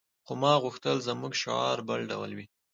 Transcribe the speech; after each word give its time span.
خو 0.25 0.33
ما 0.41 0.53
غوښتل 0.63 0.97
زموږ 1.07 1.33
شعار 1.41 1.77
بل 1.87 2.01
ډول 2.11 2.31
وي 2.37 2.45